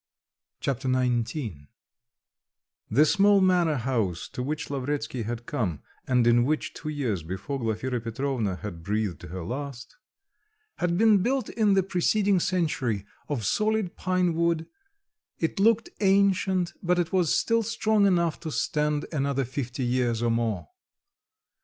Chapter 0.61 0.91
XIX 0.91 1.67
The 2.89 3.05
small 3.05 3.39
manor 3.39 3.75
house 3.75 4.27
to 4.29 4.41
which 4.41 4.71
Lavretsky 4.71 5.21
had 5.25 5.45
come 5.45 5.83
and 6.07 6.25
in 6.25 6.43
which 6.43 6.73
two 6.73 6.89
years 6.89 7.21
before 7.21 7.59
Glafira 7.59 8.01
Petrovna 8.03 8.55
had 8.55 8.81
breathed 8.81 9.21
her 9.21 9.43
last, 9.43 9.97
had 10.77 10.97
been 10.97 11.19
built 11.21 11.49
in 11.49 11.75
the 11.75 11.83
preceding 11.83 12.39
century 12.39 13.05
of 13.29 13.45
solid 13.45 13.95
pine 13.95 14.33
wood; 14.33 14.65
it 15.37 15.59
looked 15.59 15.89
ancient, 15.99 16.73
but 16.81 16.97
it 16.97 17.13
was 17.13 17.37
still 17.37 17.61
strong 17.61 18.07
enough 18.07 18.39
to 18.39 18.51
stand 18.51 19.05
another 19.11 19.45
fifty 19.45 19.83
years 19.83 20.23
or 20.23 20.31
more. 20.31 20.67